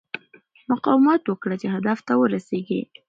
[0.71, 2.81] مقاومت وکړه چې هدف ته ورسېږې.